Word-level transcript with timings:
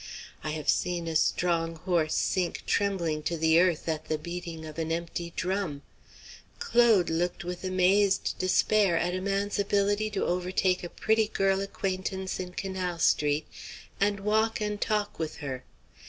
I 0.43 0.49
have 0.53 0.67
seen 0.67 1.07
a 1.07 1.15
strong 1.15 1.75
horse 1.75 2.15
sink 2.15 2.63
trembling 2.65 3.21
to 3.21 3.37
the 3.37 3.59
earth 3.59 3.87
at 3.87 4.05
the 4.05 4.17
beating 4.17 4.65
of 4.65 4.79
an 4.79 4.91
empty 4.91 5.31
drum. 5.35 5.83
Claude 6.57 7.11
looked 7.11 7.43
with 7.43 7.63
amazed 7.63 8.39
despair 8.39 8.97
at 8.97 9.13
a 9.13 9.21
man's 9.21 9.59
ability 9.59 10.09
to 10.09 10.25
overtake 10.25 10.83
a 10.83 10.89
pretty 10.89 11.27
girl 11.27 11.61
acquaintance 11.61 12.39
in 12.39 12.53
Canal 12.53 12.97
Street, 12.97 13.45
and 13.99 14.21
walk 14.21 14.59
and 14.59 14.81
talk 14.81 15.19
with 15.19 15.35
her. 15.35 15.63